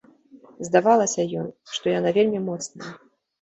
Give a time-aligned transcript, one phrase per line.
[0.67, 2.91] Здавалася ёй, што яна вельмі моцная.